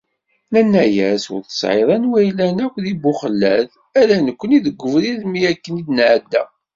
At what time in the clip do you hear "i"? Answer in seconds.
5.81-5.83